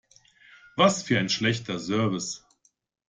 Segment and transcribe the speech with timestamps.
[0.77, 2.43] Was für ein schlechter Service!